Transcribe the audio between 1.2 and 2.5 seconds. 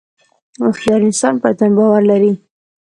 پر ځان باور لري.